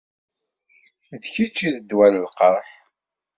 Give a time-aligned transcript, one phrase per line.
[1.21, 2.69] D kečč i d ddwa n lqerḥ.